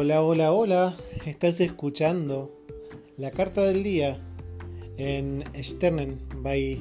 Hola, 0.00 0.22
hola, 0.22 0.52
hola. 0.52 0.96
Estás 1.26 1.60
escuchando 1.60 2.56
la 3.16 3.32
carta 3.32 3.64
del 3.64 3.82
día 3.82 4.20
en 4.96 5.42
Sternen 5.60 6.20
by 6.36 6.80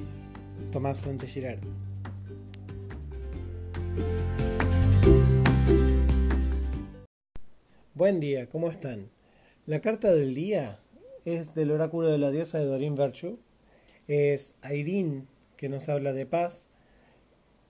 Tomás 0.72 1.00
Sánchez 1.00 1.32
Girard. 1.32 1.60
Buen 7.96 8.20
día, 8.20 8.48
¿cómo 8.50 8.70
están? 8.70 9.10
La 9.66 9.82
carta 9.82 10.14
del 10.14 10.36
día 10.36 10.80
es 11.26 11.56
del 11.56 11.72
oráculo 11.72 12.10
de 12.10 12.20
la 12.20 12.30
diosa 12.30 12.60
de 12.60 12.66
Dorin 12.66 12.94
Virtue. 12.94 13.40
Es 14.08 14.54
Airin 14.62 15.28
que 15.56 15.70
nos 15.70 15.90
habla 15.90 16.14
de 16.14 16.28
paz 16.28 16.68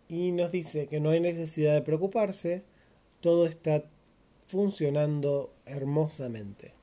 y 0.09 0.33
nos 0.33 0.51
dice 0.51 0.87
que 0.87 0.99
no 0.99 1.11
hay 1.11 1.21
necesidad 1.21 1.73
de 1.73 1.83
preocuparse, 1.83 2.65
todo 3.21 3.45
está 3.45 3.85
funcionando 4.47 5.53
hermosamente. 5.65 6.73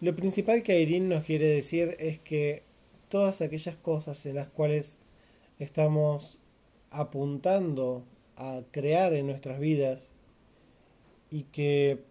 Lo 0.00 0.16
principal 0.16 0.62
que 0.62 0.72
Airin 0.72 1.10
nos 1.10 1.24
quiere 1.24 1.46
decir 1.46 1.94
es 1.98 2.18
que 2.18 2.62
todas 3.10 3.42
aquellas 3.42 3.76
cosas 3.76 4.24
en 4.24 4.36
las 4.36 4.48
cuales 4.48 4.96
estamos 5.58 6.38
apuntando 6.90 8.04
a 8.36 8.62
crear 8.70 9.12
en 9.12 9.26
nuestras 9.26 9.60
vidas 9.60 10.14
y 11.30 11.42
que 11.44 12.02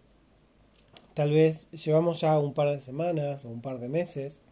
tal 1.14 1.32
vez 1.32 1.68
llevamos 1.72 2.20
ya 2.20 2.38
un 2.38 2.54
par 2.54 2.68
de 2.68 2.80
semanas 2.80 3.44
o 3.44 3.48
un 3.48 3.60
par 3.60 3.80
de 3.80 3.88
meses 3.88 4.42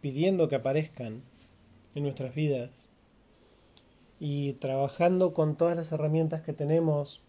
pidiendo 0.00 0.48
que 0.48 0.56
aparezcan 0.56 1.22
en 1.94 2.02
nuestras 2.02 2.34
vidas 2.34 2.91
y 4.24 4.52
trabajando 4.52 5.34
con 5.34 5.56
todas 5.56 5.76
las 5.76 5.90
herramientas 5.90 6.42
que 6.42 6.52
tenemos 6.52 7.20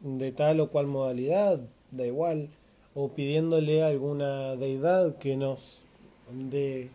de 0.00 0.32
tal 0.32 0.58
o 0.60 0.70
cual 0.70 0.86
modalidad, 0.86 1.60
da 1.90 2.06
igual, 2.06 2.48
o 2.94 3.12
pidiéndole 3.12 3.82
a 3.82 3.88
alguna 3.88 4.56
deidad 4.56 5.18
que 5.18 5.36
nos 5.36 5.82
dé 6.32 6.88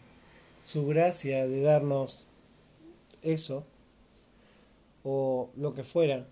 su 0.64 0.88
gracia 0.88 1.48
de 1.48 1.62
darnos 1.62 2.26
eso, 3.22 3.68
o 5.04 5.52
lo 5.56 5.76
que 5.76 5.84
fuera. 5.84 6.26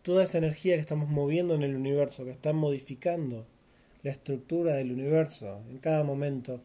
Toda 0.00 0.24
esa 0.24 0.38
energía 0.38 0.76
que 0.76 0.80
estamos 0.80 1.10
moviendo 1.10 1.54
en 1.54 1.64
el 1.64 1.76
universo, 1.76 2.24
que 2.24 2.30
está 2.30 2.54
modificando 2.54 3.44
la 4.02 4.12
estructura 4.12 4.72
del 4.72 4.90
universo 4.90 5.60
en 5.68 5.76
cada 5.80 6.02
momento, 6.02 6.62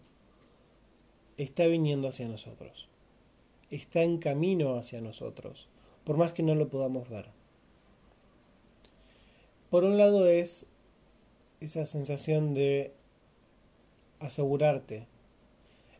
está 1.35 1.67
viniendo 1.67 2.07
hacia 2.07 2.29
nosotros 2.29 2.87
está 3.71 4.03
en 4.03 4.17
camino 4.17 4.75
hacia 4.75 5.01
nosotros, 5.01 5.67
por 6.03 6.17
más 6.17 6.33
que 6.33 6.43
no 6.43 6.55
lo 6.55 6.69
podamos 6.69 7.09
ver. 7.09 7.29
Por 9.69 9.85
un 9.85 9.97
lado 9.97 10.27
es 10.27 10.65
esa 11.61 11.85
sensación 11.85 12.53
de 12.53 12.93
asegurarte, 14.19 15.07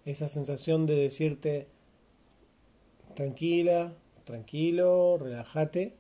esa 0.06 0.28
sensación 0.28 0.86
de 0.86 0.96
decirte 0.96 1.68
tranquila, 3.16 3.94
tranquilo, 4.26 5.18
relájate, 5.18 5.96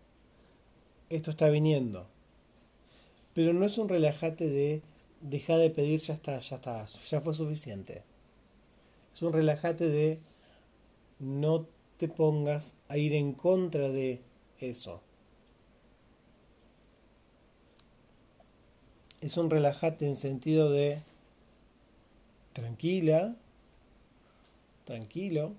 esto 1.09 1.31
está 1.31 1.49
viniendo. 1.49 2.07
Pero 3.33 3.53
no 3.53 3.65
es 3.65 3.77
un 3.77 3.87
relájate 3.87 4.49
de 4.49 4.81
dejar 5.21 5.59
de 5.59 5.69
pedir, 5.69 5.99
ya 5.99 6.13
está, 6.13 6.39
ya 6.39 6.55
está, 6.57 6.85
ya 6.85 7.21
fue 7.21 7.33
suficiente. 7.33 8.03
Es 9.13 9.21
un 9.21 9.33
relájate 9.33 9.87
de 9.87 10.19
no 11.21 11.67
te 11.97 12.07
pongas 12.07 12.73
a 12.89 12.97
ir 12.97 13.13
en 13.13 13.33
contra 13.33 13.89
de 13.89 14.21
eso. 14.59 15.01
Es 19.21 19.37
un 19.37 19.51
relajate 19.51 20.07
en 20.07 20.15
sentido 20.15 20.71
de 20.71 20.99
tranquila, 22.53 23.35
tranquilo, 24.83 25.53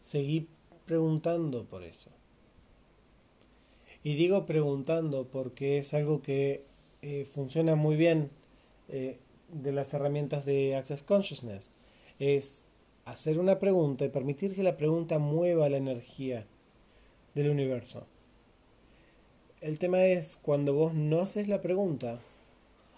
seguí 0.00 0.48
preguntando 0.86 1.66
por 1.66 1.84
eso. 1.84 2.10
Y 4.02 4.14
digo 4.14 4.46
preguntando 4.46 5.26
porque 5.28 5.76
es 5.78 5.92
algo 5.92 6.22
que 6.22 6.64
eh, 7.02 7.26
funciona 7.30 7.74
muy 7.74 7.96
bien 7.96 8.30
eh, 8.88 9.18
de 9.52 9.72
las 9.72 9.92
herramientas 9.92 10.46
de 10.46 10.74
Access 10.74 11.02
Consciousness. 11.02 11.72
Es 12.18 12.62
hacer 13.10 13.38
una 13.38 13.58
pregunta 13.58 14.04
y 14.04 14.08
permitir 14.08 14.54
que 14.54 14.62
la 14.62 14.76
pregunta 14.76 15.18
mueva 15.18 15.68
la 15.68 15.76
energía 15.76 16.46
del 17.34 17.50
universo. 17.50 18.06
El 19.60 19.78
tema 19.78 20.04
es 20.04 20.38
cuando 20.40 20.74
vos 20.74 20.94
no 20.94 21.20
haces 21.20 21.48
la 21.48 21.60
pregunta 21.60 22.20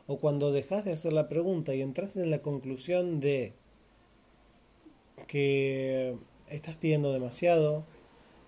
o 0.06 0.18
cuando 0.18 0.52
dejas 0.52 0.84
de 0.84 0.92
hacer 0.92 1.12
la 1.12 1.28
pregunta 1.28 1.74
y 1.74 1.82
entras 1.82 2.16
en 2.16 2.30
la 2.30 2.42
conclusión 2.42 3.20
de 3.20 3.52
que 5.26 6.16
estás 6.48 6.74
pidiendo 6.76 7.12
demasiado, 7.12 7.84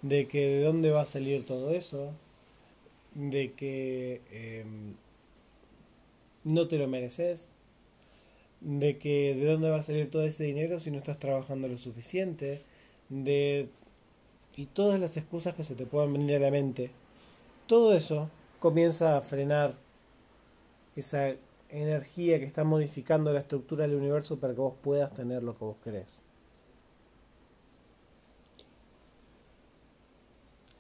de 0.03 0.27
que 0.27 0.47
de 0.47 0.62
dónde 0.62 0.91
va 0.91 1.03
a 1.03 1.06
salir 1.06 1.47
todo 1.47 1.71
eso, 1.73 2.12
de 3.15 3.53
que 3.53 4.21
em, 4.31 4.94
no 6.44 6.69
te 6.69 6.79
lo 6.79 6.89
mereces, 6.89 7.52
de 8.65 8.99
que 8.99 9.34
de 9.34 9.47
dónde 9.47 9.71
va 9.71 9.78
a 9.78 9.83
salir 9.83 10.11
todo 10.11 10.25
ese 10.25 10.45
dinero 10.45 10.81
si 10.81 10.91
no 10.91 10.99
estás 10.99 11.19
trabajando 11.19 11.69
lo 11.69 11.78
suficiente, 11.78 12.62
de 13.09 13.69
y 14.56 14.67
todas 14.67 15.00
las 15.00 15.17
excusas 15.17 15.55
que 15.55 15.65
se 15.65 15.75
te 15.75 15.87
puedan 15.87 16.12
venir 16.12 16.37
a 16.37 16.41
la 16.41 16.50
mente. 16.50 16.91
Todo 17.67 17.95
eso 17.95 18.31
comienza 18.61 19.17
a 19.17 19.21
frenar 19.23 19.75
esa 20.95 21.34
energía 21.71 22.39
que 22.39 22.45
está 22.45 22.65
modificando 22.65 23.33
la 23.33 23.41
estructura 23.41 23.87
del 23.87 23.97
universo 23.97 24.39
para 24.39 24.53
que 24.53 24.61
vos 24.61 24.75
puedas 24.83 25.12
tener 25.15 25.43
lo 25.43 25.56
que 25.56 25.65
vos 25.65 25.77
querés. 25.83 26.23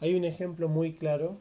Hay 0.00 0.14
un 0.14 0.24
ejemplo 0.24 0.68
muy 0.68 0.94
claro, 0.94 1.38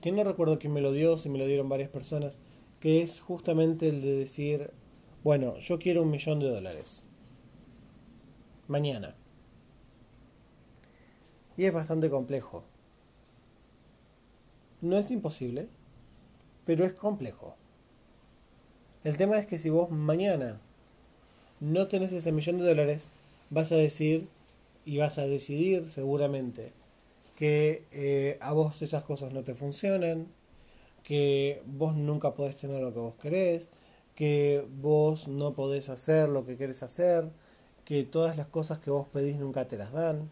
que 0.00 0.12
no 0.12 0.24
recuerdo 0.24 0.58
quién 0.58 0.72
me 0.72 0.80
lo 0.80 0.92
dio, 0.92 1.18
si 1.18 1.28
me 1.28 1.38
lo 1.38 1.46
dieron 1.46 1.68
varias 1.68 1.90
personas, 1.90 2.38
que 2.80 3.02
es 3.02 3.20
justamente 3.20 3.88
el 3.88 4.02
de 4.02 4.16
decir, 4.16 4.70
bueno, 5.24 5.58
yo 5.58 5.78
quiero 5.78 6.02
un 6.02 6.10
millón 6.10 6.40
de 6.40 6.48
dólares. 6.48 7.04
Mañana. 8.68 9.14
Y 11.56 11.64
es 11.64 11.72
bastante 11.72 12.10
complejo. 12.10 12.64
No 14.80 14.98
es 14.98 15.10
imposible, 15.10 15.68
pero 16.64 16.84
es 16.84 16.92
complejo. 16.92 17.56
El 19.04 19.16
tema 19.16 19.38
es 19.38 19.46
que 19.46 19.58
si 19.58 19.70
vos 19.70 19.90
mañana 19.90 20.60
no 21.60 21.86
tenés 21.86 22.12
ese 22.12 22.32
millón 22.32 22.58
de 22.58 22.68
dólares, 22.68 23.10
vas 23.50 23.72
a 23.72 23.76
decir 23.76 24.28
y 24.84 24.98
vas 24.98 25.18
a 25.18 25.26
decidir 25.26 25.90
seguramente 25.90 26.72
que 27.36 27.84
eh, 27.92 28.38
a 28.40 28.52
vos 28.52 28.82
esas 28.82 29.04
cosas 29.04 29.32
no 29.32 29.44
te 29.44 29.54
funcionan, 29.54 30.26
que 31.06 31.62
vos 31.66 31.94
nunca 31.94 32.34
podés 32.34 32.56
tener 32.56 32.82
lo 32.82 32.92
que 32.92 32.98
vos 32.98 33.14
querés, 33.14 33.70
que 34.16 34.66
vos 34.80 35.28
no 35.28 35.54
podés 35.54 35.88
hacer 35.88 36.28
lo 36.28 36.44
que 36.44 36.56
querés 36.56 36.82
hacer, 36.82 37.30
que 37.84 38.02
todas 38.02 38.36
las 38.36 38.48
cosas 38.48 38.80
que 38.80 38.90
vos 38.90 39.06
pedís 39.12 39.36
nunca 39.36 39.68
te 39.68 39.76
las 39.76 39.92
dan. 39.92 40.28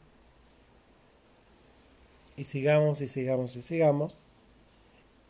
Y 2.36 2.42
sigamos 2.42 3.00
y 3.02 3.06
sigamos 3.06 3.54
y 3.54 3.62
sigamos. 3.62 4.16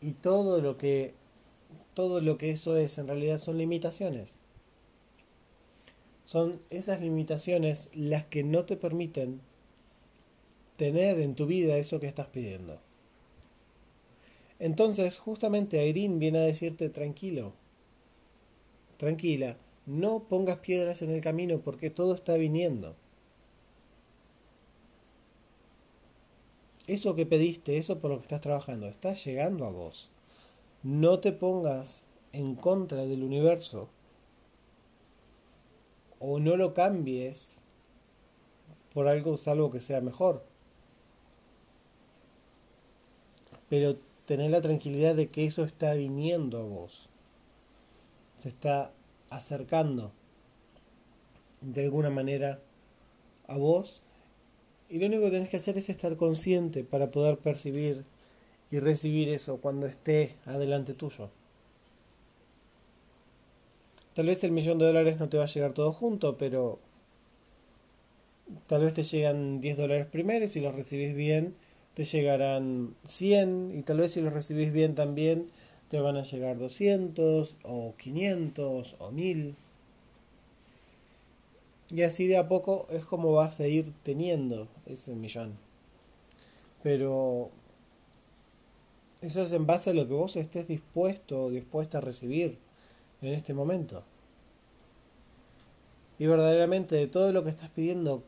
Y 0.01 0.13
todo 0.13 0.61
lo 0.61 0.77
que 0.77 1.13
todo 1.93 2.21
lo 2.21 2.39
que 2.39 2.49
eso 2.49 2.75
es 2.75 2.97
en 2.97 3.05
realidad 3.05 3.37
son 3.37 3.59
limitaciones. 3.59 4.41
Son 6.25 6.59
esas 6.71 7.01
limitaciones 7.01 7.91
las 7.93 8.25
que 8.25 8.43
no 8.43 8.65
te 8.65 8.77
permiten 8.77 9.41
tener 10.75 11.19
en 11.19 11.35
tu 11.35 11.45
vida 11.45 11.77
eso 11.77 11.99
que 11.99 12.07
estás 12.07 12.29
pidiendo. 12.29 12.79
Entonces, 14.59 15.19
justamente 15.19 15.79
Airin 15.79 16.19
viene 16.19 16.39
a 16.39 16.43
decirte 16.43 16.89
tranquilo, 16.89 17.53
tranquila, 18.97 19.57
no 19.85 20.23
pongas 20.23 20.59
piedras 20.59 21.01
en 21.01 21.11
el 21.11 21.21
camino 21.21 21.59
porque 21.59 21.89
todo 21.89 22.15
está 22.15 22.35
viniendo. 22.35 22.95
Eso 26.87 27.15
que 27.15 27.25
pediste, 27.25 27.77
eso 27.77 27.99
por 27.99 28.11
lo 28.11 28.17
que 28.17 28.23
estás 28.23 28.41
trabajando, 28.41 28.87
está 28.87 29.13
llegando 29.13 29.65
a 29.65 29.71
vos. 29.71 30.09
No 30.83 31.19
te 31.19 31.31
pongas 31.31 32.05
en 32.31 32.55
contra 32.55 33.05
del 33.05 33.23
universo 33.23 33.89
o 36.19 36.39
no 36.39 36.57
lo 36.57 36.73
cambies 36.73 37.61
por 38.93 39.07
algo 39.07 39.37
salvo 39.37 39.71
que 39.71 39.81
sea 39.81 39.99
mejor. 40.01 40.45
Pero 43.67 43.97
tener 44.25 44.51
la 44.51 44.61
tranquilidad 44.61 45.15
de 45.15 45.27
que 45.27 45.45
eso 45.45 45.63
está 45.63 45.93
viniendo 45.93 46.59
a 46.59 46.63
vos. 46.63 47.09
Se 48.37 48.49
está 48.49 48.91
acercando 49.29 50.11
de 51.61 51.83
alguna 51.83 52.09
manera 52.09 52.59
a 53.47 53.57
vos 53.57 54.01
Y 54.89 54.99
lo 54.99 55.07
único 55.07 55.23
que 55.23 55.31
tenés 55.31 55.49
que 55.49 55.57
hacer 55.57 55.77
es 55.77 55.89
estar 55.89 56.15
consciente 56.15 56.83
para 56.83 57.09
poder 57.09 57.39
percibir 57.39 58.05
y 58.69 58.79
recibir 58.79 59.29
eso 59.29 59.57
cuando 59.57 59.87
esté 59.87 60.35
adelante 60.45 60.93
tuyo. 60.93 61.31
Tal 64.13 64.27
vez 64.27 64.43
el 64.43 64.51
millón 64.51 64.77
de 64.77 64.85
dólares 64.85 65.19
no 65.19 65.27
te 65.27 65.37
va 65.37 65.43
a 65.43 65.47
llegar 65.47 65.73
todo 65.73 65.91
junto, 65.91 66.37
pero 66.37 66.79
tal 68.67 68.83
vez 68.83 68.93
te 68.93 69.03
llegan 69.03 69.59
10 69.59 69.77
dólares 69.77 70.05
primero 70.05 70.45
y 70.45 70.49
si 70.49 70.61
los 70.61 70.75
recibís 70.75 71.15
bien 71.15 71.55
te 71.95 72.03
llegarán 72.03 72.93
100 73.07 73.71
y 73.73 73.81
tal 73.81 73.97
vez 73.97 74.11
si 74.11 74.21
los 74.21 74.33
recibís 74.33 74.71
bien 74.71 74.95
también 74.95 75.49
te 75.89 75.99
van 75.99 76.17
a 76.17 76.23
llegar 76.23 76.57
200 76.57 77.57
o 77.63 77.95
500 77.97 78.95
o 78.99 79.11
1000. 79.11 79.55
Y 81.91 82.01
así 82.01 82.27
de 82.27 82.37
a 82.37 82.47
poco 82.47 82.87
es 82.89 83.05
como 83.05 83.31
vas 83.31 83.59
a 83.59 83.67
ir 83.67 83.93
teniendo 84.03 84.67
ese 84.85 85.15
millón. 85.15 85.57
Pero 86.83 87.49
eso 89.21 89.43
es 89.43 89.51
en 89.53 89.65
base 89.65 89.91
a 89.91 89.93
lo 89.93 90.07
que 90.07 90.13
vos 90.13 90.35
estés 90.35 90.67
dispuesto 90.67 91.43
o 91.43 91.49
dispuesta 91.49 91.99
a 91.99 92.01
recibir 92.01 92.57
en 93.21 93.33
este 93.33 93.53
momento. 93.53 94.03
Y 96.19 96.27
verdaderamente 96.27 96.95
de 96.95 97.07
todo 97.07 97.31
lo 97.31 97.43
que 97.43 97.49
estás 97.49 97.69
pidiendo, 97.69 98.23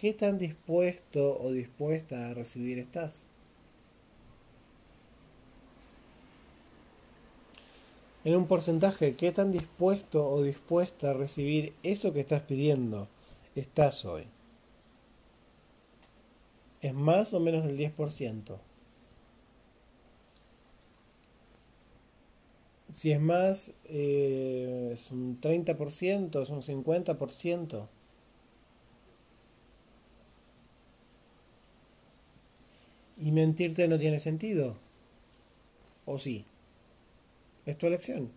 ¿qué 0.00 0.14
tan 0.14 0.38
dispuesto 0.38 1.38
o 1.38 1.52
dispuesta 1.52 2.30
a 2.30 2.34
recibir 2.34 2.78
estás? 2.78 3.26
En 8.24 8.34
un 8.34 8.46
porcentaje, 8.46 9.14
¿qué 9.14 9.30
tan 9.30 9.52
dispuesto 9.52 10.26
o 10.26 10.42
dispuesta 10.42 11.10
a 11.10 11.14
recibir 11.14 11.74
eso 11.82 12.14
que 12.14 12.20
estás 12.20 12.40
pidiendo 12.42 13.08
estás 13.54 14.06
hoy? 14.06 14.24
¿Es 16.80 16.94
más 16.94 17.34
o 17.34 17.40
menos 17.40 17.64
del 17.64 17.76
10%? 17.76 18.58
Si 22.90 23.12
es 23.12 23.20
más, 23.20 23.72
eh, 23.84 24.92
es 24.94 25.10
un 25.10 25.40
30%, 25.40 26.42
es 26.42 26.50
un 26.50 26.62
50%. 26.62 27.88
Y 33.30 33.32
mentirte 33.32 33.86
no 33.86 33.96
tiene 33.96 34.18
sentido. 34.18 34.76
¿O 36.04 36.18
sí? 36.18 36.44
Es 37.64 37.78
tu 37.78 37.86
elección. 37.86 38.32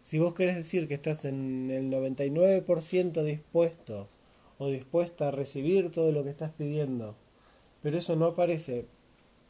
Si 0.00 0.18
vos 0.18 0.32
querés 0.32 0.56
decir 0.56 0.88
que 0.88 0.94
estás 0.94 1.26
en 1.26 1.70
el 1.70 1.90
99% 1.90 3.22
dispuesto 3.24 4.08
o 4.56 4.68
dispuesta 4.68 5.28
a 5.28 5.30
recibir 5.30 5.92
todo 5.92 6.10
lo 6.10 6.24
que 6.24 6.30
estás 6.30 6.52
pidiendo, 6.52 7.16
pero 7.82 7.98
eso 7.98 8.16
no 8.16 8.24
aparece, 8.24 8.86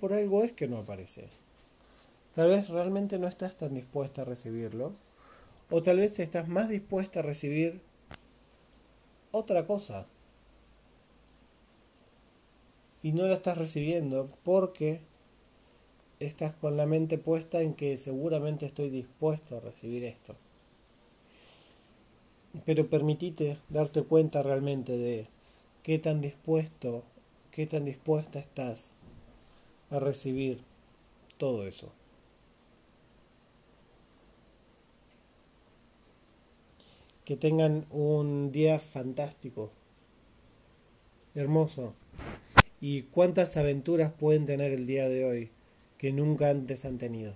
por 0.01 0.13
algo 0.13 0.43
es 0.43 0.51
que 0.51 0.67
no 0.67 0.79
aparece. 0.79 1.29
Tal 2.35 2.49
vez 2.49 2.69
realmente 2.69 3.21
no 3.21 3.29
estás 3.29 3.57
tan 3.57 3.75
dispuesta 3.75 4.23
a 4.23 4.25
recibirlo. 4.25 4.93
O 5.71 5.85
tal 5.85 5.99
vez 5.99 6.19
estás 6.19 6.49
más 6.49 6.69
dispuesta 6.69 7.21
a 7.21 7.23
recibir 7.23 7.81
otra 9.31 9.69
cosa. 9.69 10.09
Y 13.03 13.12
no 13.12 13.27
la 13.27 13.35
estás 13.35 13.56
recibiendo 13.56 14.29
porque 14.45 15.00
estás 16.21 16.55
con 16.55 16.77
la 16.77 16.87
mente 16.87 17.19
puesta 17.19 17.61
en 17.61 17.75
que 17.75 17.97
seguramente 17.97 18.67
estoy 18.67 18.91
dispuesto 18.91 19.56
a 19.56 19.61
recibir 19.61 20.05
esto. 20.05 20.35
Pero 22.65 22.89
permitite 22.89 23.59
darte 23.69 24.03
cuenta 24.03 24.43
realmente 24.43 24.97
de 24.97 25.27
qué 25.83 25.99
tan 25.99 26.21
dispuesto, 26.21 27.05
qué 27.53 27.67
tan 27.67 27.85
dispuesta 27.85 28.39
estás 28.39 28.95
a 29.91 30.01
recibir 30.01 30.61
todo 31.37 31.67
eso. 31.67 31.93
Que 37.25 37.37
tengan 37.37 37.87
un 37.91 38.51
día 38.51 38.81
fantástico, 38.81 39.71
hermoso. 41.35 41.94
¿Y 42.81 43.03
cuántas 43.03 43.57
aventuras 43.57 44.13
pueden 44.13 44.47
tener 44.47 44.73
el 44.73 44.87
día 44.87 45.09
de 45.09 45.25
hoy 45.25 45.51
que 45.99 46.13
nunca 46.13 46.51
antes 46.51 46.85
han 46.85 46.99
tenido? 46.99 47.35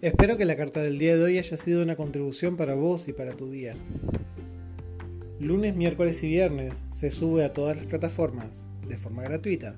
Espero 0.00 0.36
que 0.36 0.44
la 0.44 0.56
carta 0.56 0.80
del 0.80 0.98
día 0.98 1.16
de 1.16 1.24
hoy 1.24 1.38
haya 1.38 1.56
sido 1.56 1.82
una 1.82 1.96
contribución 1.96 2.56
para 2.56 2.74
vos 2.74 3.08
y 3.08 3.12
para 3.12 3.36
tu 3.36 3.50
día. 3.50 3.74
Lunes, 5.40 5.74
miércoles 5.74 6.22
y 6.22 6.28
viernes 6.28 6.84
se 6.88 7.10
sube 7.10 7.44
a 7.44 7.52
todas 7.52 7.76
las 7.76 7.86
plataformas 7.86 8.66
de 8.86 8.96
forma 8.96 9.22
gratuita 9.22 9.76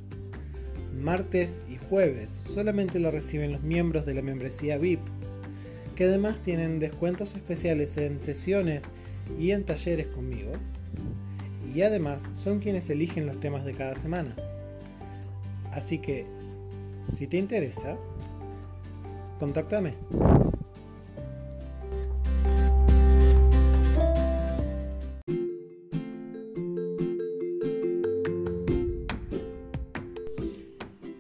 martes 1.01 1.61
y 1.69 1.77
jueves 1.89 2.31
solamente 2.31 2.99
lo 2.99 3.11
reciben 3.11 3.53
los 3.53 3.63
miembros 3.63 4.07
de 4.07 4.15
la 4.15 4.23
membresía 4.23 4.79
VIP, 4.79 5.01
que 6.01 6.07
además 6.07 6.37
tienen 6.43 6.79
descuentos 6.79 7.35
especiales 7.35 7.99
en 7.99 8.23
sesiones 8.23 8.89
y 9.39 9.51
en 9.51 9.65
talleres 9.65 10.07
conmigo. 10.07 10.53
Y 11.75 11.83
además 11.83 12.23
son 12.37 12.59
quienes 12.59 12.89
eligen 12.89 13.27
los 13.27 13.39
temas 13.39 13.67
de 13.67 13.75
cada 13.75 13.95
semana. 13.95 14.35
Así 15.73 15.99
que, 15.99 16.25
si 17.11 17.27
te 17.27 17.37
interesa, 17.37 17.99
contáctame. 19.39 19.93